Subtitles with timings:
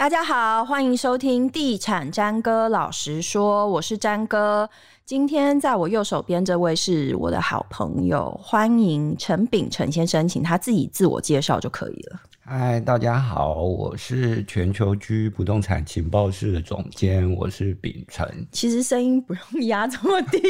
[0.00, 4.66] 大家好，欢迎收听《地产詹哥老实说》，我是詹哥。
[5.04, 12.18] 今天在我右手边这位是我的好朋友，欢迎陈炳成先生，请他自己自我介绍就可以了。
[12.40, 18.26] 嗨，大家好，我是全球居不动产情报室的总监，我是秉辰。
[18.50, 20.40] 其实声音不用压这么低。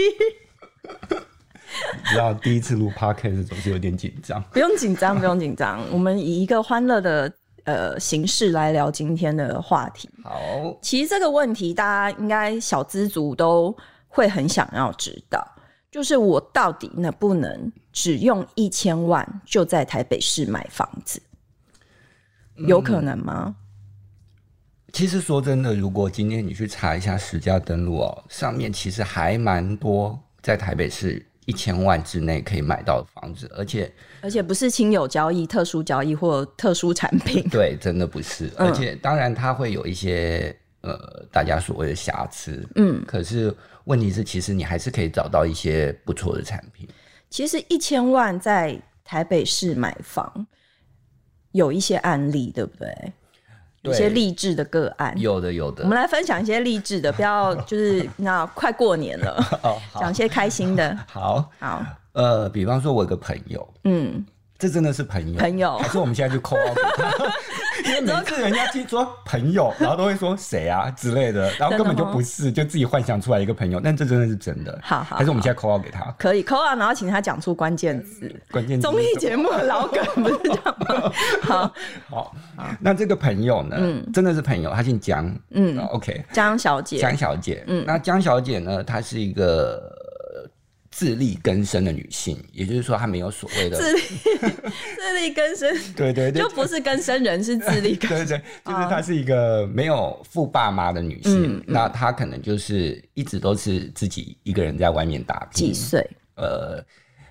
[1.96, 5.80] 你知道第一次录 podcast 总是有点紧张，不用紧张，不用紧张。
[5.91, 7.32] 我们以一个欢乐的
[7.64, 10.09] 呃形式来聊今天的话题。
[10.24, 10.38] 好，
[10.82, 13.77] 其实这个问题大家应该小资族都
[14.09, 15.46] 会很想要知道，
[15.91, 21.20] 就是我到底能不能只用一千万就在台北市买房子？
[22.66, 23.45] 有可能吗？
[23.46, 23.54] 嗯，
[24.92, 31.24] 其实说真的，如果今天你去查一下实价登录哦，上面其实还蛮多在台北市。
[31.51, 37.42] 一千万之内可以买到的房子，而且而且不是亲友交易、特殊交易或特殊产品。
[37.51, 38.46] 对，真的不是。
[38.57, 42.65] 嗯、而且当然它会有一些呃，大家所谓的瑕疵。
[42.76, 43.52] 嗯，可是
[43.87, 46.88] 问题是，其实你还是可以找到一些不错的产品。
[47.29, 50.46] 其实一千万在台北市买房
[51.51, 53.12] 有一些案例，对不对？
[53.82, 59.42] 有些励志的个案，有的有的，我们来分享一些励志的，不要就是那快过年了，
[59.98, 60.96] 讲、些开心的。
[61.09, 64.25] 好，好，呃，比方说，我有个朋友，嗯。
[64.61, 67.11] 这真的是朋友，朋友，还是我们现在就 call 给他？
[67.89, 74.78] 因为每次人家听说朋友， 然后都会说谁啊之类的，然后根本就不是，就自己幻想出来一个朋友，但这真的是真的。
[74.83, 76.15] 好好，还是我们现在 call 给他？
[76.19, 78.31] 可以 call 啊，然后请他讲出关键词。
[78.50, 78.83] 关键词。
[78.83, 81.12] 综艺节目的老梗不是这样吗？
[81.41, 81.75] 好
[82.11, 82.34] 好，
[82.81, 83.77] 那这个朋友呢？
[83.78, 85.34] 嗯，真的是朋友，他姓江。
[85.53, 87.65] 嗯，OK，江小姐，江小姐。
[87.66, 88.84] 嗯，那江小姐呢？
[88.84, 89.99] 她是一个。
[90.91, 94.00] 自力更生的女性，也就是说，她没有所谓的自力
[94.98, 105.69] 自力更生， 对对对，就不是更生人，是自力更生，对对，就是她是一个没有富爸妈的女性，嗯、那她可能就是一直都是自己一个人在外面打拼。
[105.69, 106.04] 几岁？
[106.34, 106.84] 呃，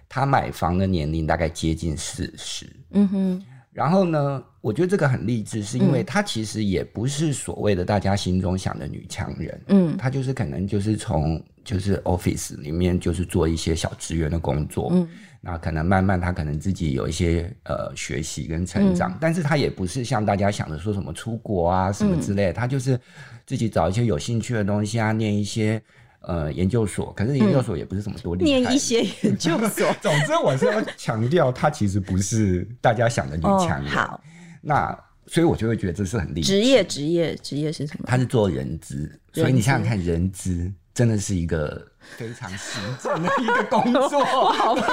[0.07, 2.65] 她买房的年龄大概接近四十。
[2.91, 3.45] 嗯哼。
[3.79, 9.61] 然后呢，我觉得这个很励志，是因为她其实也不是所谓的大家心中想的女强人。
[9.67, 11.41] 嗯，她就是可能就是从。
[11.61, 15.07] 就是 office 里面就是做一些小职员的工作，嗯，
[15.39, 22.99] 那可能慢慢她可能自己有一些呃学习跟成长，嗯、但是她也不是像大家想的说什么出国啊什么之类的，嗯、他就是
[23.45, 25.79] 自己找一些有兴趣的东西啊，念一些
[26.21, 29.93] 呃研究所，可是研究所也不是什么多厉害、嗯，念一些研究所。
[30.01, 33.91] 总之我是要强调，他其实不是大家想的女强人。
[33.93, 34.21] 哦、好，
[34.61, 34.97] 那
[35.27, 36.47] 所以我就会觉得这是很厉害。
[36.47, 38.05] 职业职业职业是什么？
[38.07, 40.71] 他是做人资，所以你想想看人资。
[40.91, 41.81] 真的是一个
[42.17, 44.83] 非常行政的一个工作， 好吧？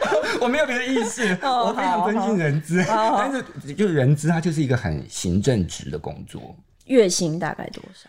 [0.40, 6.56] 我没有别的意思，我非常尊敬人资，但是就是人资，它就是一个很行政职的工作。
[6.86, 8.08] 月薪大概多少？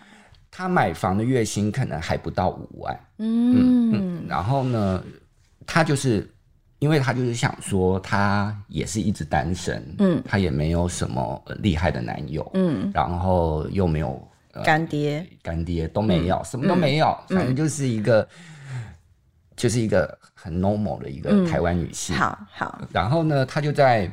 [0.51, 3.00] 他买房的月薪可能还不到五万。
[3.17, 5.03] 嗯嗯，然后呢，
[5.66, 6.29] 他就是
[6.79, 14.28] 因为他就是想说，他也是一直单身，嗯，他也没有什么厉害的男友，嗯，然后又没有。
[14.66, 18.28] 干爹，干爹都没有，什么都没有，反正就是一个，
[19.56, 22.13] 就是一个很 normal 的一个台湾女性。
[22.13, 24.11] 好好，然后呢，他就在，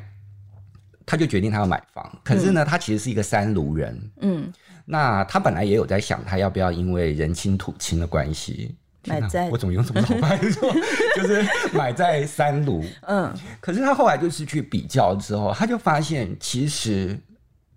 [1.05, 2.09] 他就决定他要买房。
[2.23, 4.11] 可是呢，他其实是一个三芦人。
[4.21, 4.53] 嗯，
[4.91, 10.73] 那他本来也有在想，他要不要因为人亲土亲的关系买在，我怎么用什么老派说，
[11.15, 12.83] 就是买在三芦。
[13.03, 17.19] 嗯，可是他后来就是去比较之后，他就发现其实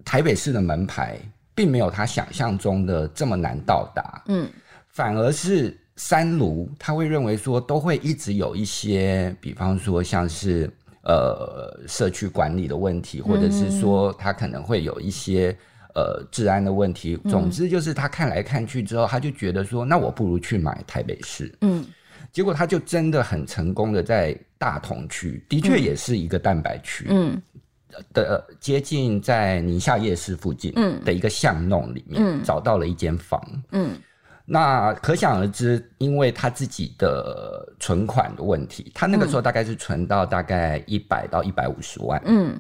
[0.05, 1.19] 台北市的门牌。
[1.53, 4.49] 并没有他想象中的这么难到达，嗯，
[4.87, 10.71] 反而是三芦他会认为说都会一直有一些，比方说像是
[11.03, 15.55] 呃社区管理的问题，或者是说他可能会有一些
[15.95, 17.17] 呃治安的问题。
[17.29, 21.85] 总之就是他看来看去之后，他就觉得说，那我不如去买台北市，嗯，
[22.31, 27.41] 结果他就真的很成功的在大同区，的确也是一个蛋白区，嗯。
[28.13, 30.73] 的接近在宁夏夜市附近
[31.03, 33.99] 的一个巷弄里面找到了一间房，嗯，
[34.45, 42.57] 那可想而知，因为他自己的存款的问题，他那个时候大概是存到大概一百到一百五十万，嗯，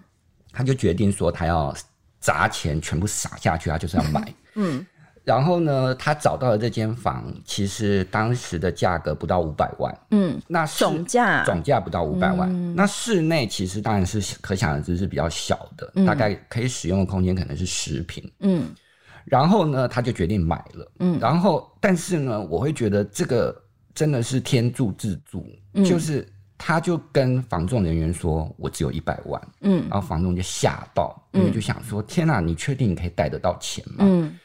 [0.51, 1.73] 他就决定说他要
[2.21, 4.85] 砸钱全部撒下去，他就是要买，嗯。
[5.23, 9.95] 然后呢，他找到了这间房，其实当时的价格不到五百万。
[10.09, 12.49] 嗯，那总价总价不到五百万。
[12.51, 18.31] 嗯、那室内其实当然是可想而知是比较小的，嗯、大概可以使用的空间可能是十平。
[18.39, 18.73] 嗯，
[19.23, 20.91] 然后呢，他就决定买了。
[20.97, 23.55] 嗯，然后但是呢，我会觉得这个
[23.93, 26.27] 真的是天助自助，嗯、就是。
[26.63, 34.37] 他就跟房仲人员说：“我只有一百万。”嗯，然后房仲就吓到，因为就想说：“天哪，你确定你可以贷得到钱吗？”嗯，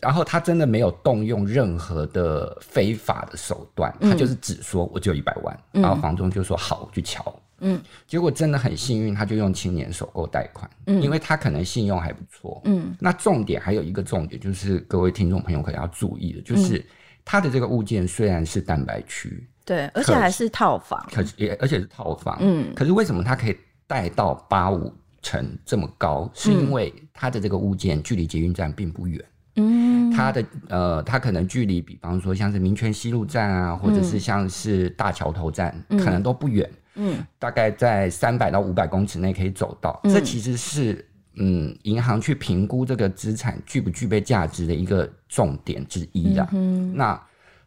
[0.00, 12.62] 然后他真的没有动用任何的非法的手段，他就是只说：“我只有一百万。”然后房仲就说：“好，我去瞧。”嗯，结果真的很幸运，他就用青年首购贷款，嗯，因为他可能信用还不错。
[12.64, 16.82] 嗯，那重点还有一个重点就是各位听众朋友可能要注意的，就是
[17.26, 19.46] 他的这个物件虽然是蛋白区。
[19.64, 24.92] 对，而且还是套房，可是也而且是套房，嗯，可是为什么它可以带到八五
[25.22, 26.28] 层这么高？
[26.34, 29.24] 是因为它的这个物件距离捷运站并不远，
[29.56, 40.00] 嗯，它的呃，它可能距离，比方说像是民权西路站啊，或者是像是大桥头站，嗯、可能都不远，嗯，大概在三百到五百公尺内可以走到。
[40.02, 46.48] 嗯、这其实是嗯，银行去评估这个资产具不具备价值的一个重点之一啊。
[46.50, 47.20] 嗯，那。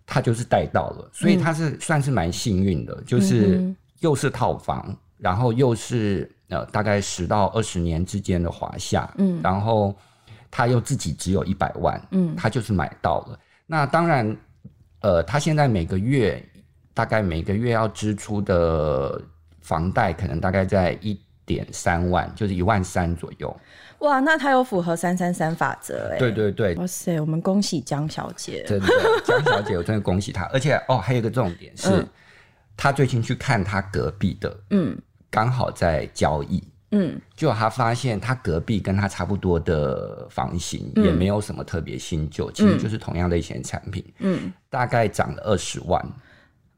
[0.06, 9.96] 他就是贷到了，所以他是算是蛮幸运的，嗯、就是又是套房，嗯、然后又是呃大概十到二十年之间的华夏，嗯，然后
[10.52, 13.40] 他又自己只有一百万，嗯，他就是买到了。
[13.66, 14.38] 那当然，
[15.00, 16.44] 呃，他现在每个月
[16.94, 19.20] 大概每个月要支出的
[19.62, 23.56] 房贷可能大概在一点三万，就是一万三左右。
[24.00, 26.18] 哇，那他有符合三三三法则哎！
[26.18, 28.88] 对对对，哇塞，我们恭喜江小姐，真的，
[29.24, 30.44] 江小姐，我真的恭喜她。
[30.52, 32.06] 而且哦， 还有一个重点是，
[32.76, 34.98] 她、嗯、最近去看她隔壁的，嗯，
[35.30, 36.62] 刚好在交易，
[36.92, 46.06] 嗯，就她发现她隔壁跟她差不多的房型，嗯、也没有什么特别新旧，其实就是同样类型的产品，嗯，大概涨了二十万，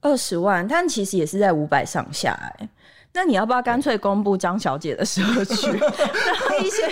[0.02, 2.70] 二十万，但其实也是在五百上下哎。
[3.16, 6.84] 那你要不要干脆公布张小姐的社区， 让一些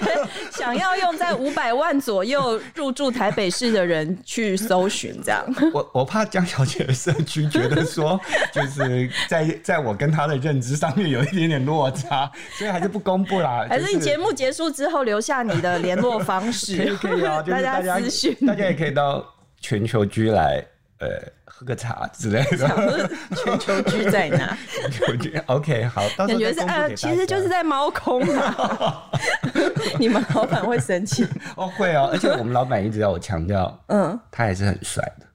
[0.51, 5.21] 想要用在五百万左右入住台北市的人去搜寻？
[5.21, 8.17] 这样，我我怕江小姐的社区觉得说，
[8.53, 13.65] 就是在在我跟她的认知上面有一点点落差，所以还是不公布啦。
[13.69, 19.25] 还是你节目结束之后留下你的联络方式，可以可以啊，就是大家私讯，大家也可以到
[19.59, 20.63] 全球居来。
[20.99, 21.09] 呃，
[21.55, 23.09] 喝个茶之类的。
[23.37, 24.57] 全球居在哪？
[24.67, 26.01] 全球居，OK，好。
[26.17, 29.03] 感觉是呃，其实就是在猫空嘛。
[29.99, 31.27] 你们老板会生气？
[31.55, 35.27] 哦，会哦，而且我们老板一直要我强调，嗯，他还是很帅的。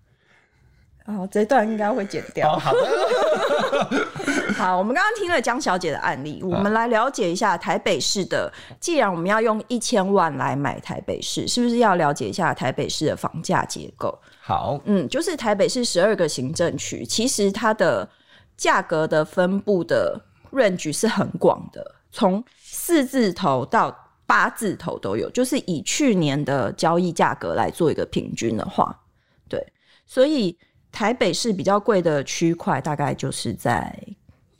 [1.12, 2.58] 哦，这段应该会剪掉。
[2.58, 2.80] 好的。
[4.54, 8.52] 好，我们刚刚听了江小姐的案例，我们来了解一下台北市的。
[8.80, 14.18] 既然我们要用一千万来买台北市，是不是要了解一下台北市的房价结构？
[14.48, 18.08] 好，嗯，就是台北市十二个行政区，其实它的
[18.56, 20.18] 价格的分布的
[20.52, 25.28] range 是很广的，从四字头到八字头都有。
[25.28, 28.98] 就是以去年的交易价格来做一个平均的话，
[29.50, 29.62] 对，
[30.06, 30.56] 所以。
[30.90, 33.94] 台北市比较贵的区块，大概就是在，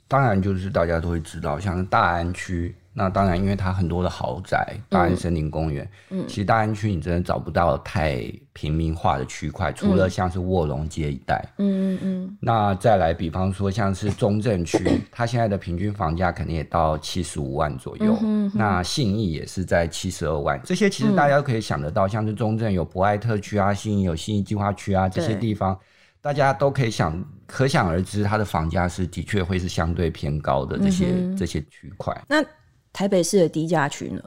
[0.07, 2.73] 当然就是大家都会知道，像大安区。
[2.93, 5.89] 那当然，因为它很多的豪宅，大安森林公园。
[6.09, 8.21] 嗯，其实大安区你真的找不到太
[8.51, 11.43] 平民化的区块，除了像是卧龙街一带。
[11.59, 12.37] 嗯嗯嗯。
[12.41, 14.77] 那再来，比方说像是中正区，
[15.11, 18.17] 它现在的平均房价肯定也到七十五万左右。
[18.21, 18.57] 嗯哼。
[18.57, 25.77] 那信义也是在七十二万，这些其实大家都可以想得到，像是中正有博爱特区啊，信义有信义计划区啊，这些地方。
[26.21, 32.13] 大家都可以想，可想而知，它的房价是的确会是相对偏高的这些、嗯、这些区块。
[32.27, 32.43] 那
[32.91, 34.21] 台北市的低价区呢？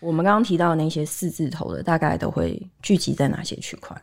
[0.00, 3.96] 我们刚刚提到那些四字头的，大概都会聚集在哪些区块？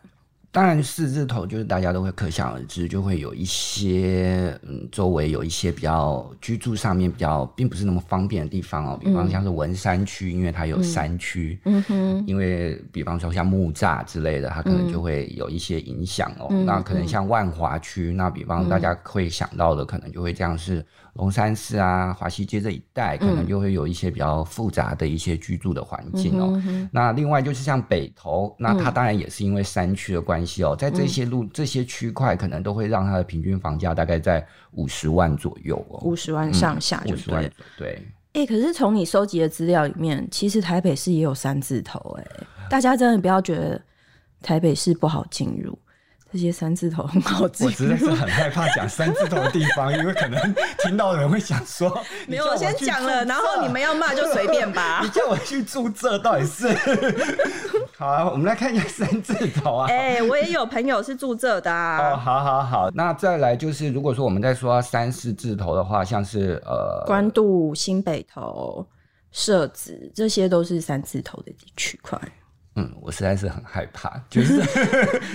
[0.54, 9.00] 当然，四字头就是大家都会可想而知，就会有一些嗯，周围有一些比较居住上面比较并不是那么方便的地方哦。
[9.00, 16.48] 比方像是文山区，因为它有山区，嗯哼，因为比方说像木栅之类的，它可能就会有一些影响哦。
[16.50, 20.86] 嗯、那可能像万华区，那比方大家会想到的，可能就会这样是。
[21.14, 26.52] 龙山寺啊，华西街这一带，可能就会有一些比较复杂的一些居住的环境哦。
[26.54, 38.02] 嗯、哼哼，那另外就是像北投，那它当然也是因为山区的关系哦，嗯、在这些路这些区块，可能都会让它的平均房价大概在五十万左右哦，五十万上下就，五十万对。
[38.34, 42.26] 哎、欸，可是从你收集的资料里面，其实台北市也有三字头哎，
[42.70, 43.82] 大家真的不要觉得
[44.42, 45.78] 台北市不好进入。
[46.32, 50.40] 这些三字头很好记，我实在是很害怕讲三字头的地方，因为可能
[50.80, 55.02] 听到的人会想说， 没有，我先讲了，然后你们要骂就随便吧。
[55.04, 56.70] 你叫我去住这到底是？
[57.98, 59.88] 好啊，我们来看一下三字头啊。
[59.88, 62.14] 哎、欸，我也有朋友是住这的啊。
[62.14, 68.86] 哦，好好好，那再来就是，如果说我们在说三四字头的话，像是呃，关渡、新北投、
[69.32, 72.20] 社子，这些都是三字头的区块。
[72.82, 74.60] 嗯，我实在是很害怕，就是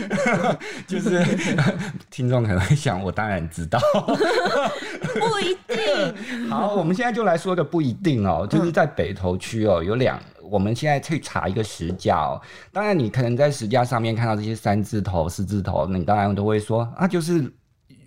[0.84, 1.22] 就是
[2.10, 3.78] 听众可能会想，我当然知道，
[5.14, 6.50] 不一定。
[6.50, 12.40] 好，我们现在就来说个不一定哦，就是在北投区哦，有两，我们现在去查一个实价哦。
[12.72, 17.48] 当然，你可能在实价上面看到这些三字头、四字头，那你当然都会说啊，就是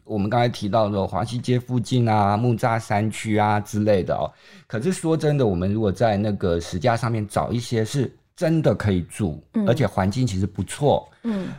[0.03, 4.29] 我们刚才提到的华西街附近啊、木栅山区啊之类的哦。
[4.67, 8.13] 可是说真的，我们如果在那个实价上面找一些是。
[8.39, 11.49] 真的可以住，嗯、而且环境其实不错，嗯，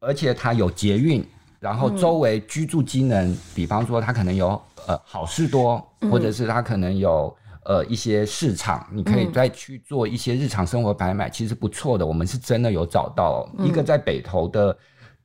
[0.00, 1.24] 而且它有捷运，
[1.60, 12.04] 然后周围居住机能，嗯、比方说它可能有呃好事多，嗯、或者是它可能有呃一些市场，你可以再去做一些日常生活买卖，其实不错的。
[12.04, 14.76] 我们是真的有找到、嗯、一个在北投的。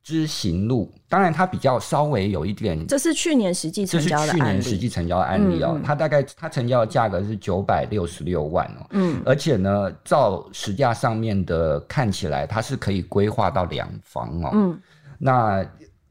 [0.10, 4.40] 知行路，当然它比较稍微有一点，这是去年实际成交的案例。
[4.40, 5.82] 去年实际成交的案例哦、喔，嗯。
[5.82, 14.80] 嗯、它大概它成交的价格是九百六十六万哦、喔，嗯，而且呢，照实价上面的看起来，它是可以规划到两房哦、喔，嗯，
[15.20, 15.64] 那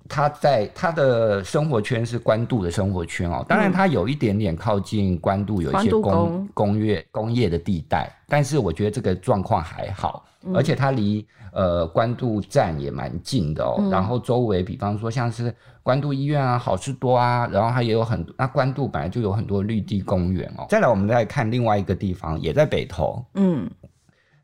[0.08, 11.26] 它在他的生活圈是官渡的生活圈哦、喔，当然他有一点点靠近官渡有一些工工业工业的地带，但是我觉得这个状况还好，嗯、而且它离。
[11.50, 18.32] 呃，官渡站也蛮近的哦，嗯、然后周围，比方说像是官渡医院啊、好事多啊，然后它也有很多。
[18.38, 20.66] 那官渡本来就有很多绿地公园哦。
[20.68, 23.24] 再来，我们再看另外一个地方，也在北投。
[23.34, 23.68] 嗯，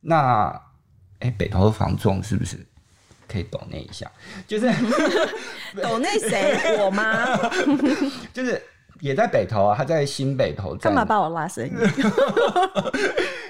[0.01, 0.61] 那
[1.21, 2.67] 哎，北投的房仲是不是
[3.35, 4.11] 可以抖那一下？
[4.47, 4.67] 就是
[5.83, 6.79] 抖那谁？
[6.79, 7.27] 我吗？
[8.33, 8.63] 就是
[9.01, 10.93] 也在北投啊，他在新北投站。
[10.93, 11.73] 干嘛把我拉声音？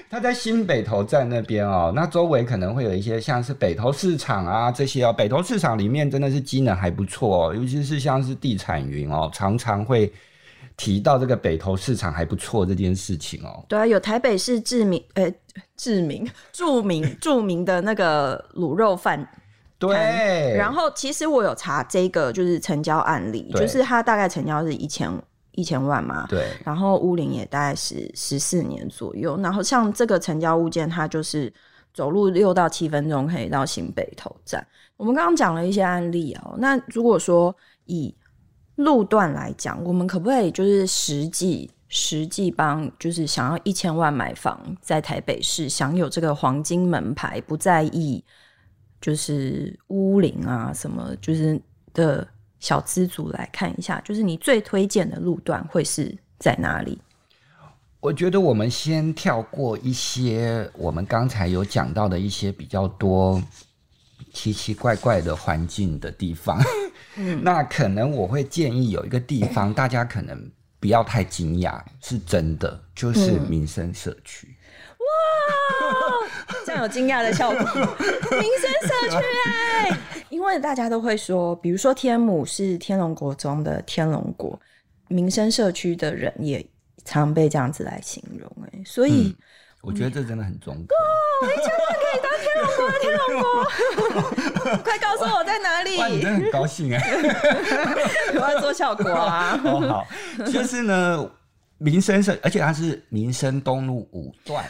[0.09, 10.11] 他在新北投站那边哦，那周围可能会有一些像是北投市场啊这些哦，北投市场里面真的是机能还不错哦，尤其是像是地产云哦，常常会
[10.77, 13.63] 提到这个北投市场还不错这件事情哦。
[13.67, 15.31] 对啊，有台北市知名呃
[15.77, 19.27] 知名著名著名的那个卤肉饭，
[19.77, 20.53] 对。
[20.57, 25.11] 然后其实我有查这个就是成交案例，就是它大概成交是一千。
[25.57, 31.49] 一千万嘛，对，然后屋龄也大概是十四年左右，然后像这个成交物件，它就是
[31.93, 34.67] 走路六到七分钟可以到新北投站。
[34.97, 37.55] 我们刚刚讲了一些案例哦，那如果说
[37.85, 38.13] 以
[38.75, 48.21] 路段来讲，我们可不可以就是实际实际帮，就是想要一千万买房在台北市享有这个黄金门牌，不在意
[49.05, 51.61] 就是屋林啊什么，就是
[51.93, 52.27] 的。
[52.57, 56.99] 小资族来看一下，就是你最推荐的路段会是在哪里？
[57.99, 63.39] 我觉得我们先跳过一些我们刚才有讲到的一些比较多
[64.33, 66.59] 奇奇怪怪的环境的地方。
[67.17, 74.54] 嗯，那可能我会建议有一个地方，大家可能不要太惊讶，是真的，就是民生社区。
[76.65, 77.59] 这样有惊讶的效果。
[77.59, 79.97] 民生社区哎，
[80.29, 84.59] 因为大家都会说，比如说天母是天龙国中的天龙国，
[85.07, 86.65] 民生社区的人也
[87.03, 89.35] 常被这样子来形容哎，所以、嗯、
[89.81, 90.95] 我觉得这真的很中国。
[91.47, 93.23] 一千万可以当天龙国的天龙
[94.73, 96.01] 国， 快告诉我在哪里？
[96.15, 96.99] 你真的很高兴哎，
[98.33, 99.59] 我要做效果啊。
[99.63, 100.07] 哦好，
[100.45, 101.29] 就是呢，
[101.77, 104.65] 民生社，而且它是民生东路五段。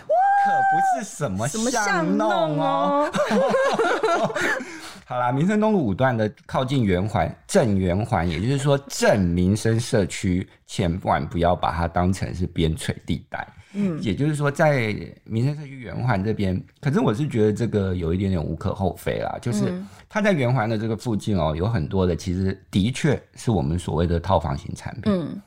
[0.46, 3.12] 可不是什么巷弄哦。
[5.08, 13.48] 好啦，民生东路五段的靠近圆环正圆环，也就是说正民生社区，千万不要把它当成是边陲地带。
[13.74, 25.14] 嗯，也就是说在民生社区圆环这边，可是我是觉得这个有一点点无可厚非啦，就是它在圆环的这个附近哦，有很多的其实的确是我们所谓的套房型产品。
[25.14, 25.42] 嗯。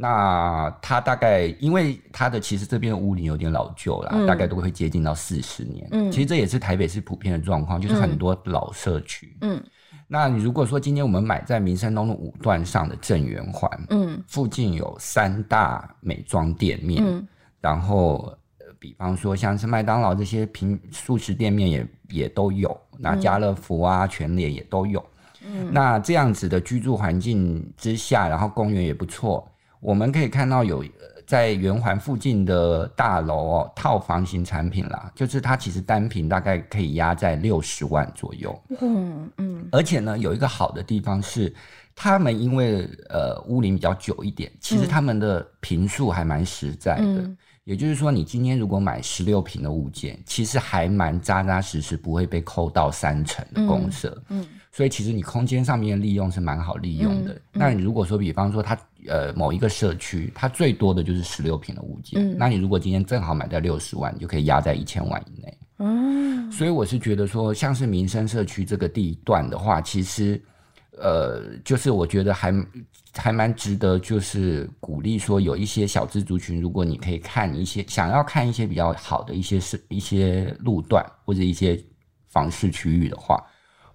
[0.00, 5.88] 那它大概，因为它的其实这边的屋龄有点老旧了，嗯、大概都会接近到四十年。
[5.90, 9.36] 嗯，其实这也是台北市普遍的状况，就是很多老社区。
[9.40, 9.60] 嗯，
[10.06, 17.26] 那你如果说今天我们买在民生东路五段上的正圆环，嗯，附近有三大美妆店面，嗯、
[17.60, 18.32] 然后
[18.78, 25.04] 比方说像是麦当劳这些平素食店面也也都有，那家乐福啊、全联也都有。
[25.44, 29.44] 嗯，那这样子的居住环境之下，然后公园也不错。
[29.80, 30.84] 我们可以看到有
[31.26, 38.58] 在圆环附近的大楼哦，套房型产品啦，就是它其实单品大概可以压在六十万左右。
[38.80, 41.54] 嗯嗯，而且呢，有一个好的地方是，
[41.94, 47.04] 他们因为呃屋龄比较久一点，其实他们的平数还蛮实在的。
[47.04, 54.16] 嗯、也就是说，你今天如果买十六平的物件，其实还蛮扎扎实实，不会被扣到三成的公设。
[54.30, 54.40] 嗯。
[54.40, 57.32] 嗯所以其实你空间上面的利用是蛮好利用的。
[57.32, 65.58] 嗯嗯、那你如果说，比方说它呃某一个社区，它最多的就是十六平的物件，嗯、那你如果今天正好买在六十万，你就可以压在一千万以内。
[65.78, 70.40] 嗯，所以我是觉得说，像是民生社区这个地段的话，其实
[70.96, 72.54] 呃，就是我觉得还
[73.12, 81.76] 还蛮值得，就是鼓励说有一些小资族群，如果你可以看一些想要看一些比较好的一些是一些路段或者一些
[82.28, 83.44] 房市区域的话。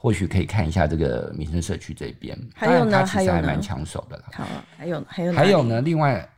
[0.03, 4.21] 或许可以看一下这个民生社区这边，还有呢，它其实还蛮抢手的。
[4.33, 4.43] 好，
[4.77, 6.29] 还有还有还有呢，另外，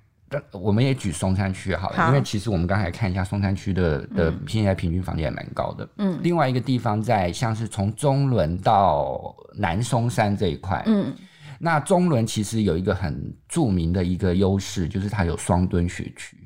[0.51, 5.89] 我们也举松山区好了，好，因为其实我们刚才看一下松山区的的现在平均房价也蛮高的。
[5.97, 11.11] 嗯，另外一个地方在像是从中仑到南松山这一块，嗯，
[11.57, 16.37] 那中仑其实有一个很著名的一个优势，就是它有双墩学区。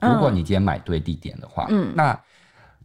[0.00, 2.16] 如果你今天买对地点的话，嗯，那。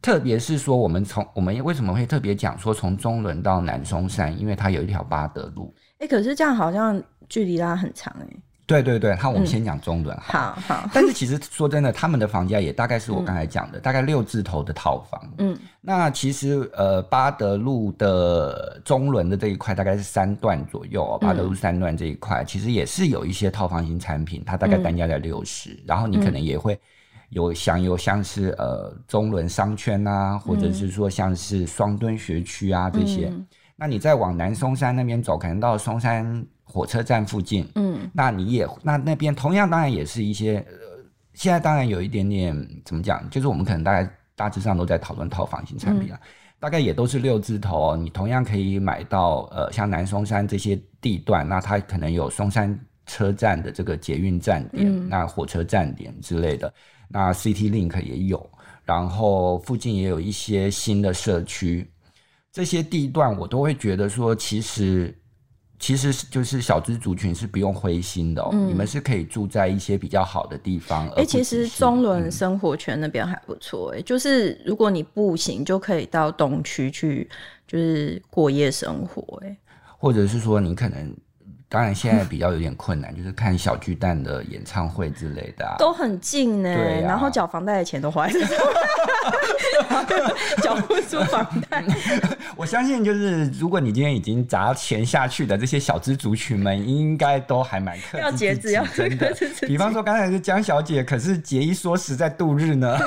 [0.05, 5.73] 特别是说，我们从我们为什么会特别讲说从中仑到南松山，因为它有一条八德路。
[5.93, 8.37] 哎、欸，可是这样好像距离拉很长哎、欸。
[8.67, 10.21] 对对对，那我们先讲中仑、嗯。
[10.21, 10.87] 好好。
[10.93, 15.19] 但是其实说真的，他们的房价也大概是我刚才讲的，嗯、 大概六字头的套房。
[15.39, 15.57] 嗯。
[15.81, 21.17] 那其实呃，八德路的中仑的这一块大概是三段左右哦。
[21.17, 26.79] 八德路三段这一块、嗯、其实也是有一些套房型产品，它大概单价在六十、嗯，然后你可能也会。
[27.35, 33.45] 有享有像是呃中仑商圈啊，或者是说像是双墩学区啊这些、嗯。
[33.75, 37.69] 那你再往南松山那边走，可能到松山火车站附近。
[37.75, 46.27] 嗯，那你也那那边同样当然也是一些呃，现在当然有一点点怎么讲，就是我们可能大概大致上都在讨论套房型产品啊、嗯，
[46.57, 47.97] 大概也都是六字头、哦。
[47.97, 56.73] 你同样可以买到呃像南松山这些地段，那它可能有松山车站的这个捷运站点、嗯，那火车站点之类的。
[57.15, 58.49] 那 City Link 也有，
[58.83, 61.89] 然后附近也有一些新的社区，
[62.51, 65.17] 这些地段我都会觉得说，其实
[65.79, 71.07] 其实就是小资族群是不用灰心的哦，嗯，你们是可以住在一些比较好的地方。
[71.11, 77.29] 哎，其实中仑生活圈那边还不错，哎，就是如果你步行就可以到东区去，
[77.65, 79.57] 就是过夜生活，哎，
[79.97, 81.15] 或者是说你可能。
[81.75, 87.01] 当然，现在比较有点困难，就是看小巨蛋的演唱会之类的、啊，都很近呢、啊。
[87.01, 88.55] 然后缴房贷的钱都花在这，
[90.63, 91.83] 缴不出房贷。
[92.55, 99.35] 我相信，就是如果你今天已经砸钱下去的这些小资族群们，应该都还蛮克制要节制，要真的。
[99.67, 102.97] 比方说，刚才是江小姐，可是节衣缩食在度日呢。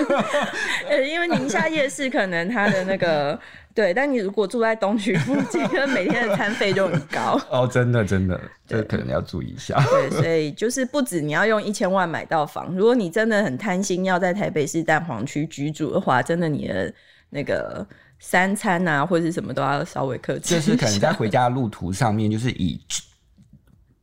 [0.90, 3.40] 呃，因为宁夏夜市可能它的那个。
[3.79, 9.81] 对，但你如果住在东区附近，可能每天的餐费就很高哦，真的真的，这可能要注意一下。
[9.88, 16.93] 对，所以就是不止你要用一千万买到房，如果你真的很贪心要在台北市蛋黄区居住的话，真的你的
[17.31, 17.87] 那个
[18.19, 20.57] 三餐啊或者是什么都要稍微克制。
[20.57, 22.81] 就是可能在回家的路途上面，就是以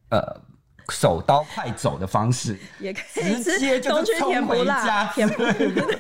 [0.10, 0.45] 呃。
[0.90, 5.44] 手刀快走的方式，也可以直接就甜不辣，甜不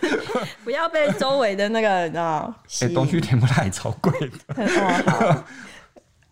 [0.63, 2.53] 不要被周围的那个你知道？
[2.81, 4.37] 哎、欸，东区甜不辣也超贵的。
[5.11, 5.43] 哦、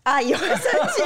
[0.04, 1.02] 阿姨会生气。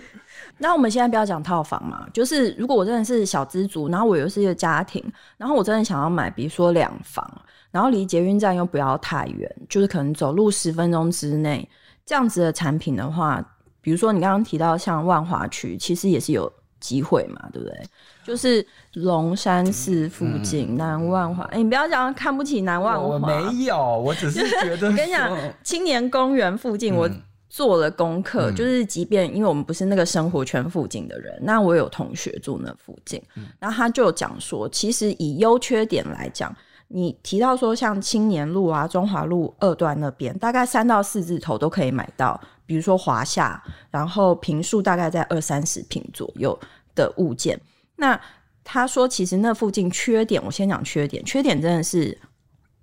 [0.58, 5.02] 那我们现在不要讲套房嘛，就是如果我真的是小资族，然后我又是一个家庭，
[5.36, 7.30] 然后我真的想要买，比如说两房，
[7.70, 11.68] 然后离捷运站又不要太远，就是可能走路十分钟之内，
[12.04, 13.42] 这样子的产品的话。
[13.86, 17.86] 比如说，你刚刚提到像万华区，其实也是有机会嘛，对不对？
[18.24, 21.44] 就是龙山寺附近、嗯、南万华。
[21.44, 24.88] 哎、欸，你不要讲看不起南万华，我没有，我只是觉得。
[24.88, 25.30] 我 跟你讲，
[25.62, 27.08] 青年公园附近，我
[27.48, 36.52] 做了功课、嗯，就是即便因为我们不是那个生活圈附近的人，嗯、那我有同学住那附近，嗯、然后他就讲说，其实以优缺点来讲，
[36.88, 42.40] 你提到说像青年路啊、中华路二段那边，大概三到四字头都可以买到。
[42.66, 46.58] 比如说华夏，然后平数大概在二三十平左右
[46.94, 47.58] 的物件。
[47.94, 48.20] 那
[48.64, 51.24] 他说，其实那附近缺点，我先讲缺点。
[51.24, 52.18] 缺点真的是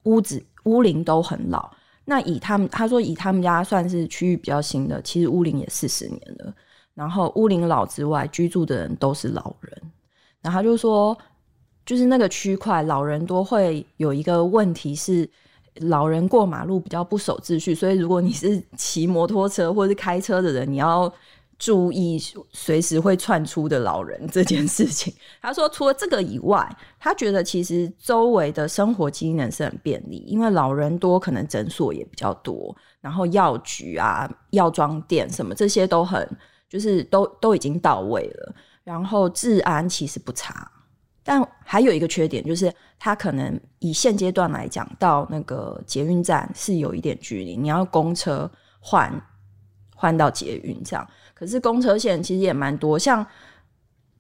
[0.04, 1.70] 屋子屋龄都很老。
[2.06, 6.54] 那以他们他说，以他们家算是区域比较新的，其实屋龄也四十年了。
[6.94, 9.82] 然后屋龄老之外，居住的人都是老人。
[10.42, 11.18] 然后他就说，
[11.86, 15.30] 就是那个区块老人多，会有一个问题是。
[15.82, 21.12] 老人过马路比较不守秩序，所以如果你是骑摩托车或是开车的人，你要
[21.58, 25.14] 注意随时会窜出的老人这件事情。
[25.42, 26.68] 他说，除了这个以外，
[27.00, 36.28] 他觉得其实周围的生活机能是很便利，因为老人多，可能诊所也比较多，然后药局啊、药妆店什么这些都很，
[36.70, 40.70] 就是都都已经到位了，然后治安其实不差。
[41.24, 49.10] 但还有一个缺点，就是它可能以现阶段来讲，到那个捷运站是有一点距离，你要公车换
[49.96, 51.08] 换到捷运这样。
[51.34, 53.26] 可是公车线其实也蛮多，像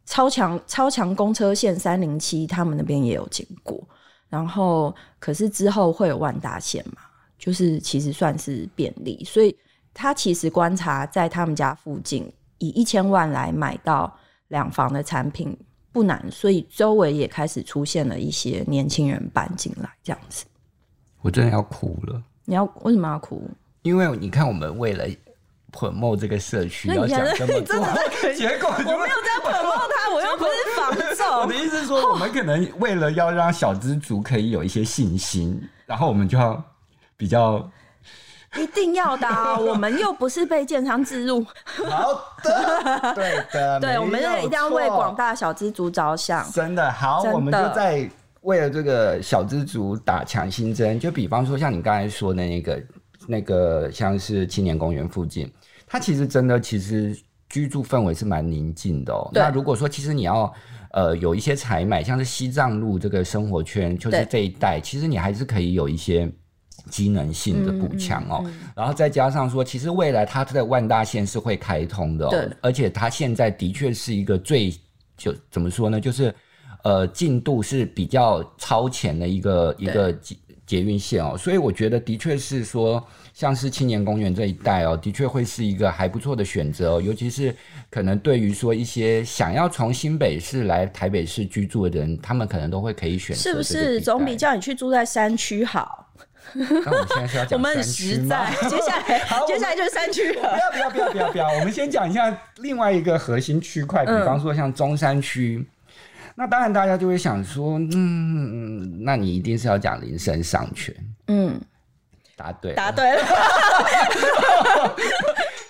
[0.06, 3.86] 超强超强公车线三零七，他们那边也有经过。
[4.30, 7.02] 然后可是之后会有万大线嘛，
[7.38, 9.56] 就是其实算是便利，所以
[9.94, 15.56] 他其实观察在他们家附近，以一千万来买到两房的产品
[15.94, 20.44] 不难，所以周围也开始出现了一些年轻人搬进来，这样子。
[21.22, 22.22] 我真的要哭了。
[22.44, 23.48] 你要为什么要哭？
[23.84, 25.06] 因为你看，我们为了
[25.72, 27.76] promote 这个社区，要讲这么 多，
[28.34, 31.42] 结果我没有在 promote 他，我又不是房仲。
[31.42, 36.62] 我的意思是说，我们可能为了要让小资族可以有一些信心，然后我们就要
[37.16, 37.72] 比较
[38.62, 41.46] 一定要的、啊， 我们又不是被建商置入。
[41.66, 46.50] 好的， 对的，对，我们也一定要为广大小资族着想。
[46.52, 48.10] 真的好，我们就在
[48.42, 51.00] 为了这个小资族打强心针。
[51.00, 52.82] 就比方说，像你刚才说的那个。
[53.26, 55.50] 那个像是青年公园附近，
[55.88, 59.30] 它其实真的其实居住氛围是蛮宁静的哦。
[59.32, 60.54] 那如果说其实你要
[60.92, 66.30] 呃有一些采买，像是西藏路这个生活圈，就是这一带，其实你还是可以有一些
[66.90, 68.44] 机能性的补强哦。
[68.76, 74.74] 然后再加上说，其实未来它在万大线是会开通的哦，而且它现在的确是一个最
[75.18, 76.34] 就怎么说呢，就是
[76.84, 80.36] 呃进度是比较超前的一个一个捷。
[80.66, 87.54] 捷运线哦，所以我觉得的确是说，像是青年公园这一带哦，的确会是一个还不错的选择哦，尤其是
[87.90, 93.42] 可能对于说一些想要从新北市来台北市居住的人，他们可能都会可以选择。
[93.42, 96.08] 是不是总比叫你去住在山区好？
[96.54, 97.58] 那我们现在是要讲？
[97.58, 100.42] 我们很实在，接下来好，接下来就是山区了。
[100.42, 105.66] 不要不要不要不要不要，我们先讲一下另外一个核心区块，比方说像中山区。
[106.36, 110.94] 那当然，大家就会想说，嗯，那你一定是要讲林森商圈。
[111.28, 111.60] 嗯，
[112.36, 113.24] 答对，答对了。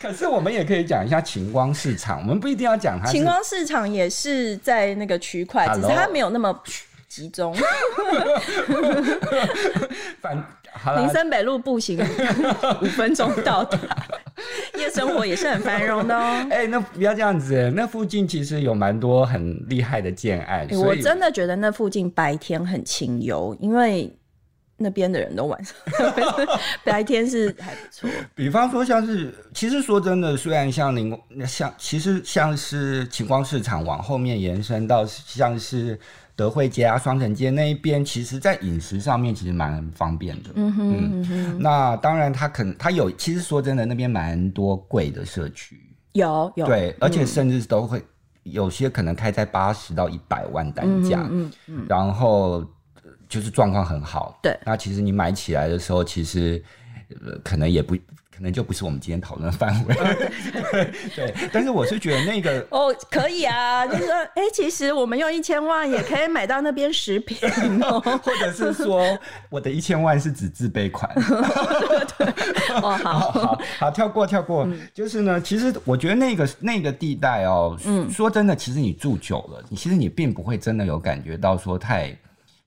[0.02, 3.10] 可是我们也可以讲一下晴光市场，我们不一定要讲它。
[3.10, 6.58] 晴光市场也是在那个区块，只是它没有那么
[7.08, 7.56] 集中。
[10.22, 10.44] 反。
[10.98, 12.04] 林森北路步行
[12.82, 13.78] 五分钟到达，
[14.74, 16.22] 夜生活也是很繁荣的哦。
[16.50, 20.68] 哎、欸，那不要这样子，那附近其实有蛮多很厉害的建案。
[20.72, 24.12] 我真的觉得那附近白天很清幽，因为
[24.84, 25.76] 那边的人都晚上，
[26.86, 28.08] 白天是还不错。
[28.36, 31.18] 比方说，像是其实说真的，虽然像您
[31.48, 36.00] 像其实像是晴光市场往后面延伸到像是。
[36.36, 40.50] 德惠街啊，双城街那一边，其实，在饮食上面其实蛮方便的。
[40.56, 41.60] 嗯哼，嗯哼。
[41.62, 45.80] 那当然，它可能它有，其实说真的，那边蛮多贵的社区。
[46.14, 46.66] 有有。
[46.66, 48.06] 对，而且甚至都会、嗯、
[48.46, 51.20] 有些可能开在八十到一百万单价。
[51.30, 51.86] 嗯嗯，嗯。
[51.88, 52.66] 然后
[53.34, 54.38] 就是状况很好。
[54.44, 54.56] 对。
[54.64, 56.64] 那其实你买起来的时候，其实、
[57.26, 57.98] 呃、可能也不。
[58.36, 59.94] 可能就不是我们今天讨论的范围，
[60.74, 61.36] 对对。
[61.54, 67.38] 但是我是觉得那个 哦，可以啊，就是说，哎、欸，其实我们用一千万也可以买到那边食品
[67.84, 69.06] 哦， 或者是说，
[69.52, 71.08] 我的一千万是指自备款。
[71.14, 74.66] 对对对，好好好，好，跳过跳过。
[74.66, 82.18] 嗯、就是呢，其实我觉得那个那个地带哦，嗯，说真的，其实你住久了，你其实你并不会真的有感觉到说太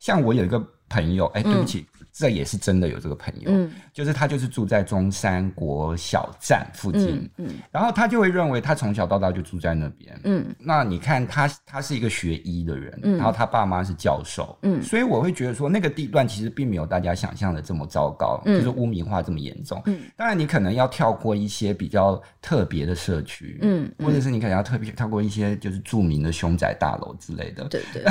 [0.07, 1.81] 像我有一个朋友，哎、欸，对不起。
[1.81, 28.05] 嗯这也是真的有这个朋友，嗯，就是他就是住在中山国小站附近，嗯，嗯，然后他就会认为他从小到大就住在那边，嗯，那你看他他是一个学医的人，嗯，然后他爸妈是教授，嗯，所以我会觉得说那个地段其实并没有大家想象的这么糟糕，嗯，就是污名化这么严重，嗯，当然你可能要跳过一些比较特别的社区，嗯，或者是你可能要特别跳过一些就是著名的凶宅大楼之类的，对对，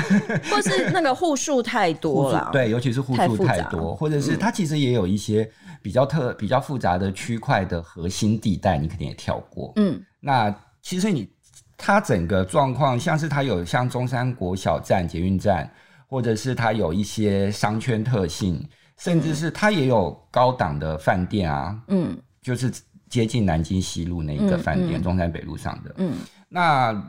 [0.50, 3.95] 或是那个户数太多 了，对，尤其是户数太多。
[3.95, 5.48] 或者是他其实也有一些
[5.86, 9.71] 比较特、比较复杂的区块的核心地带，你肯定也跳过。
[9.76, 11.30] 嗯，那其实你
[11.78, 15.71] 它整个状况，像是它有像中山国小站捷运站，
[16.08, 18.67] 或者是它有一些商圈特性，
[18.98, 21.80] 甚至是它也有高档的饭店啊。
[21.89, 22.74] 嗯，就是
[23.08, 25.93] 接近南京西路那一个饭店，中山北路上的。
[25.98, 26.15] 嗯，
[26.50, 27.00] 那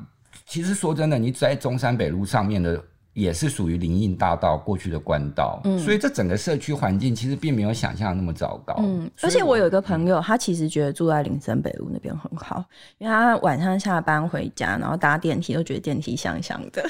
[0.45, 2.85] 其实说真的，你在中山北路上面的。
[3.17, 12.63] 也是属于林荫大道过去的官道，嗯，所以这整个社区环境其实并没有想象的那么糟糕，嗯，而且我有一个朋友，他其实觉得住在林森北路那边很好，
[12.99, 16.87] 因为他晚上下班回家，然后搭电梯都觉得电梯香香的。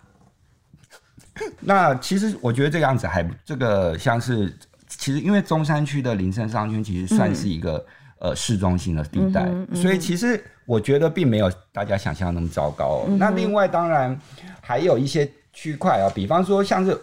[1.60, 4.54] 那其实我觉得这样子还这个像是，
[4.86, 7.78] 其实因为中山区的林森商圈其实算是一个、
[8.20, 13.04] 嗯、呃市中心的地带，所以其实我觉得并没有大家想象的那么糟糕。
[13.08, 14.18] 嗯、那另外当然。
[14.64, 16.96] 还有一些区块啊，比方说像是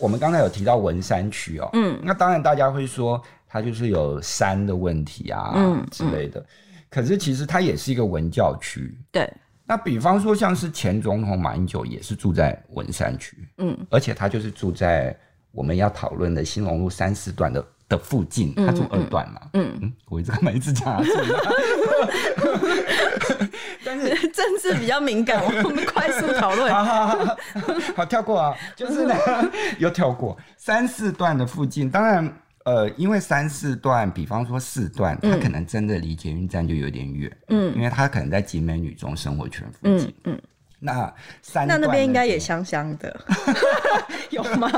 [0.00, 6.44] 我们刚才有提到文山区哦，嗯，那当然大家会说它就是有山的问题啊，嗯之类的。
[6.90, 9.32] 可是其实它也是一个文教区，对。
[9.64, 15.16] 那比方说像是前总统马英九也是住在文山区，嗯，而且他就是住在
[15.52, 19.40] 我们要讨论的新隆路三四段的的附近，他住二段嘛。
[19.54, 21.10] 嗯嗯，我一直干嘛一直讲他住？
[23.84, 26.72] 但是 政治比较敏感，我们快速讨论。
[26.72, 27.36] 好 好好，
[27.96, 29.14] 好跳过啊，就是呢，
[29.78, 31.90] 又跳过三四段的附近。
[31.90, 32.32] 当然，
[32.64, 37.34] 呃，因为三四段，比方说四段，它可能真的离捷运站就有点远。
[37.48, 40.14] 嗯，因为它可能在集美女中生活圈附近。
[40.24, 40.34] 嗯。
[40.34, 40.40] 嗯
[40.80, 41.12] 那
[41.42, 43.20] 三那那边应该也香香的，
[44.30, 44.70] 有吗？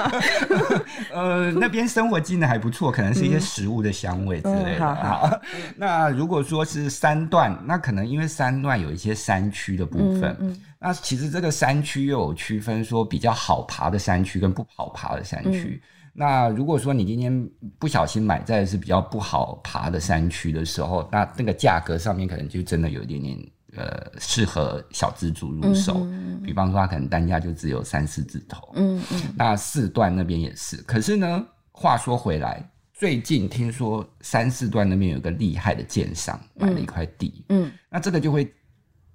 [1.13, 4.81] 呃，那边生活机能还不错，可能是一些食物的香味之类的。
[4.81, 5.41] 好，好，好，
[5.77, 10.35] 那如果说是三段，那可能因为三段有一些山区的部分。
[10.41, 15.83] 嗯嗯、那其实这个山区又有区分，说比较好爬的山区跟不好爬的山区。
[15.83, 17.47] 嗯、那如果说你今天
[17.79, 23.37] 不小心买在是比较不好爬的山区的时候，那那个价格上面可能就真的有一点点。
[23.77, 26.07] 呃，适合小资族入手，
[26.45, 28.73] 比方说，它可能单价就只有三四字头。
[28.75, 30.77] 嗯嗯，那四段那边也是。
[30.79, 37.45] 可是呢，话说回来，最近听说三四段那边有个厉害的建商买了一块地。
[37.49, 38.53] 嗯，嗯，那这个就会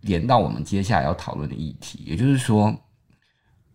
[0.01, 2.75] 连到我们接下来要讨论的议题，也就是说。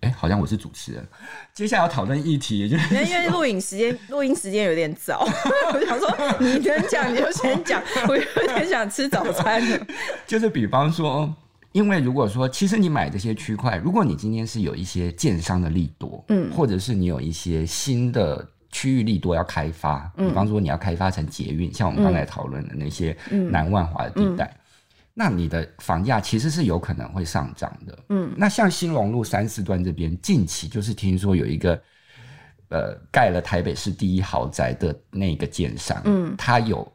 [0.01, 1.07] 哎、欸，好像我是主持人。
[1.53, 5.21] 接下来要讨论议题，就是因为录影时间，录音时间有点早，
[5.75, 6.11] 我想说
[6.41, 9.63] 你能讲你就先讲，我有点想吃早餐。
[10.27, 11.31] 就是比方说，
[11.73, 24.51] 因为如果说，其实你买这些区块，如果你今天是有一些建商的利多，嗯，或者是你有一些新的区域利多要开发，嗯、比方说你要开发成捷运，像我们刚才讨论的那些南万华的地带。
[25.13, 31.83] 那你的房价其实是有可能会上涨的，嗯，那像兴隆路三四段这边，近期就是听说有一个，
[32.69, 36.91] 呃，盖了台北市第一豪宅的那个建商，嗯，他有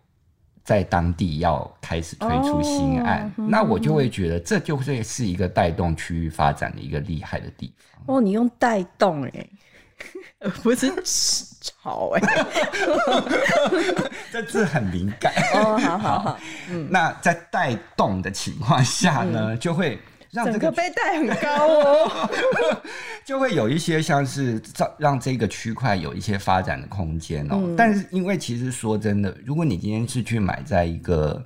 [0.64, 8.16] 在当地要开始推出新案，哦、那我就会觉得这就会是一个带动区域发展的一个厉害的地方。
[8.16, 9.50] 哦，你用带动哎、欸。
[10.62, 10.92] 不是
[11.62, 12.22] 吵哎，
[14.32, 15.78] 这字很敏感哦。
[15.78, 19.98] 好好好，嗯，那在带动的情况下呢，嗯、就会
[20.32, 22.30] 让这个，整个被带很高哦，
[23.26, 27.56] 就会有一些像是让让这个区块有一些发展的空间哦。
[27.56, 31.44] 嗯、但是因为其实说真的，如果你今天是去买在一个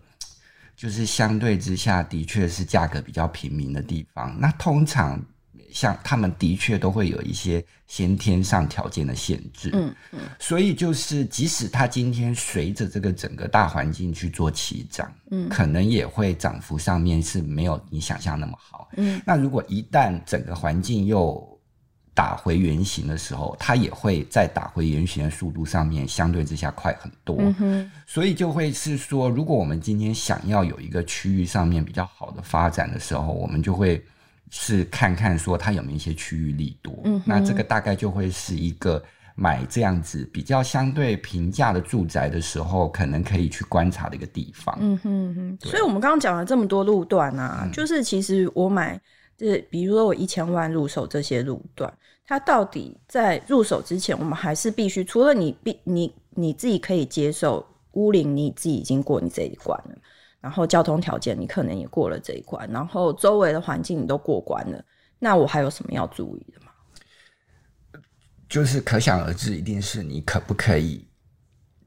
[0.75, 5.17] 就是相对之下的确是价格比较平民的地方，那通常。
[5.71, 21.59] 像他们的确都会有一些先天上条件的限制，嗯嗯，所以就是即使他今天随着这个整个大环境去做起涨，嗯，可能也会涨幅上面是没有你想象那么好，嗯，那如果一旦整个环境又
[22.13, 34.03] 打回原形的时候，它也会在打回原形的速度上面相对之下快很多，嗯，所以就会是说，如果我们今天想要有一个区域上面比较好的发展的时候，我们就会。
[34.49, 39.01] 是看看说它有没有一些区域利多，嗯，那这个大概就会是一个
[39.35, 44.77] 买这样子比较相对平价的住宅的时候，可能可以去观察的一个地方。
[44.81, 48.99] 嗯哼哼，所以我们刚刚讲了这么多路段啊，嗯、就是其实我买，
[49.37, 51.93] 就是比如说我一千万入手这些路段，
[52.25, 59.95] 它到底在入手之前，我们还是必须除了你必你你自己可以接受屋龄，你自己已经过你这一关了。
[60.41, 64.81] 然后交通条件你可能也过了这一关，然后周围的环境你都过关了，
[65.19, 66.71] 那我还有什么要注意的吗？
[68.47, 71.05] 就是可想而知，一定是你可不可以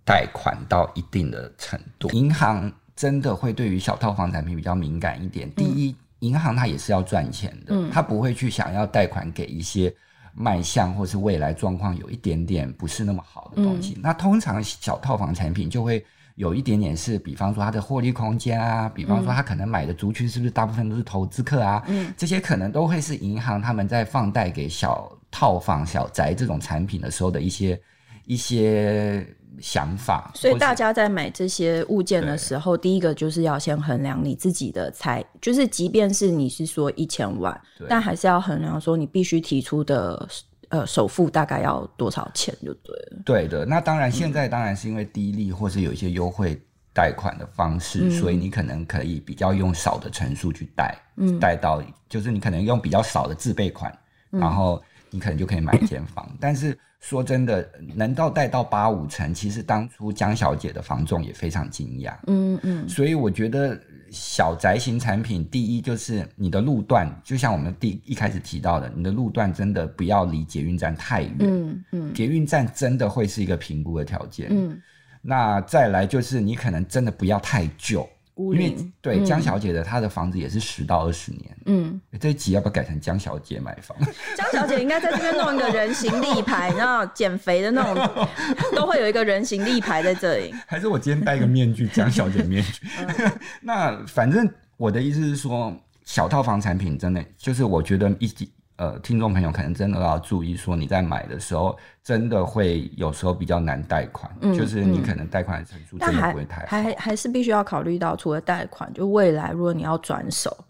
[0.05, 2.11] 贷款到一定的程度。
[2.11, 5.51] 银行真的会对于小套房产品比较敏感一点。
[5.55, 9.93] 第一，银行它也是要赚钱的，嗯，它不会去想要贷款给一些
[10.35, 13.95] 卖相或是未来状况有一点点不是那么好的东西。
[13.95, 16.05] 嗯，那通常小套房产品就会。
[16.37, 21.83] 有一点点是，比方说它的获利空间啊，比方说他可能买的族群是不是大部分都是投资客啊？
[21.89, 27.81] 嗯，这些可能都会是银行他们在放贷给小套房、小宅这种产品的时候的一些
[28.25, 29.27] 一些
[29.61, 30.31] 想法。
[30.35, 40.29] 所以大家在买这些物件的时候，第一个就是要先衡量你自己的财，就是即便是你是说一千万，但还是要衡量说你必须提出的。
[40.73, 43.23] 呃，首付大概要多少钱就对了。
[43.27, 46.59] 对的，那当然，现在当然是因为低利或是有一些优惠
[46.95, 53.93] 贷款的方式，嗯、所以你可能可以比较用少的成数去贷，嗯，贷到就是你可能用比较少的自备款，
[54.31, 56.27] 嗯、然后你可能就可以买一间房。
[56.31, 63.79] 嗯、但是说真的，能到贷到八五成，其实当初江小姐的房仲也非常惊讶，嗯嗯，所以我觉得。
[64.13, 71.37] 小宅型产品，第一就是你的路段，就像我们第一开始提到的，你的路段真的不要离捷运站太远。
[71.41, 74.49] 嗯嗯，捷运站真的会是一个评估的条件。
[74.51, 74.81] 嗯，
[75.23, 81.57] 那再来就是你可能真的不要太旧，因为对江小姐的她的房子也是十到二十年。
[81.67, 83.97] 嗯，这一集要不要改成江小姐买房？
[84.37, 88.29] 江小姐应该在这边弄一个人形立牌，然后减肥的那种
[88.75, 90.55] 都会有一个人形立牌在这里。
[90.67, 92.87] 还是我今天戴个面具，江小姐面具？
[93.61, 98.51] 那反正我的意思是说，小套房产品真的就是我觉得一集。
[98.83, 106.67] 呃，听众朋友可能真的要注意，说你在买的时候，真的会有时候比较难贷款，嗯、就是你可能贷款的成数真的不会太好。
[106.67, 110.65] 还还还是必须要考虑到，除了贷款，就未来如果你要转手，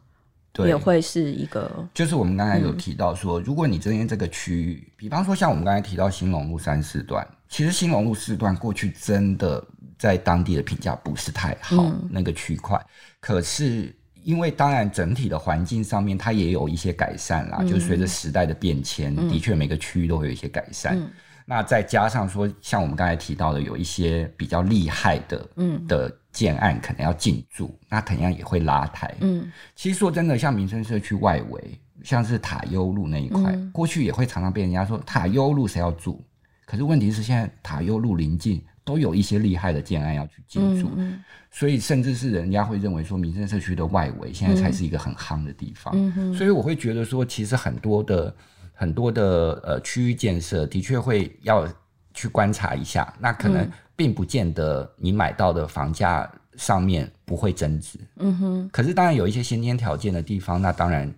[0.52, 1.70] 对，也会是一个。
[1.94, 9.64] 就是我们刚才有提到说，嗯、如果你这边这个区域，比方说像我们刚才提到新隆路三四段，其实新隆路四段过去真的
[9.98, 12.78] 在当地的评价不是太好，嗯、那个区块，
[13.20, 13.90] 可是。
[14.24, 20.98] 因为当然整体的环境上面它也有一些改善啦，嗯、就随着时代的变迁，嗯、的确每个区域都会有一些改善。
[20.98, 21.10] 嗯、
[21.44, 29.14] 那再加上说，像我们刚才提到的，有一些比较厉害的，嗯，的建案可能要进驻，那同样也会拉抬。
[29.20, 36.20] 嗯，其实说真的，像民生社区外围，像是塔悠路那一块，嗯、过去也会常常被人家说塔悠路谁要住？
[36.64, 38.62] 可是问题是现在塔悠路临近。
[38.84, 45.94] 都有一些厉害的建案要去进驻，嗯嗯、所以甚至是人家会认为说，民生社区的外围现在才是一个很夯的地方。
[46.34, 48.34] 所以我会觉得说，其实很多的
[48.72, 51.68] 很多的呃区域建设的确会要
[52.12, 57.98] 去观察一下，那可能并不见得你买到的房价上面不会增值。
[58.16, 58.68] 嗯哼。
[58.72, 61.12] 可是当然有一些先天条件的地方，那当然。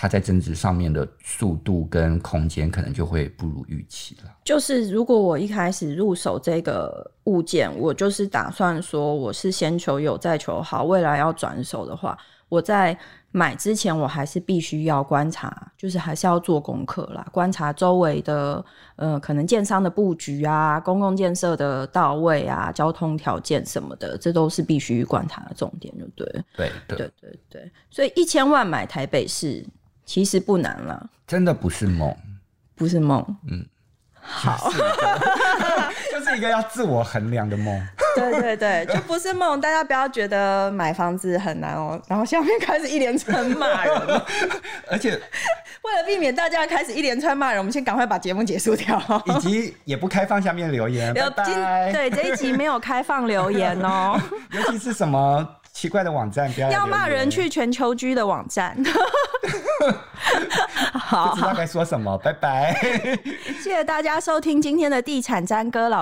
[0.00, 4.30] 它在增值上面的速度跟空间，可能就会不如预期了。
[4.44, 12.16] 就是如果我一开始入手这个物件，我就是打算说我是先求有再求好，未来要转手的话，
[12.48, 12.96] 我在
[13.32, 26.44] 买之前我还是必须要观察，就是还是要做功课啦，观察周围的呃可能建商的布局啊，公共建设的到位啊，交通条件什么的，这都是必须观察的重点，就对了。
[26.56, 29.66] 对对对对对，所以一千万买台北市。
[30.08, 32.16] 其实不难了，真的不是梦，
[32.74, 33.62] 不是梦，嗯，
[34.18, 34.70] 好，
[36.10, 37.78] 就是一个要自我衡量的梦，
[38.16, 44.22] 对对对， 就不是梦，大家不要觉得买房子很难哦，然后下面开始一连串骂人，
[44.90, 51.92] 而且为了避免大家开始一连串骂人，我们先赶快把节目结束掉，以及也不开放下面留言，拜拜。
[51.92, 54.18] 对，这一集没有开放留言哦，
[54.52, 55.46] 尤其是什么。
[55.78, 58.76] 奇怪的网站，不要要骂人去全球居的网站。
[60.92, 62.74] 好， 不知道该说什么，拜拜。
[63.62, 65.96] 谢谢大家收听今天的地产詹哥老。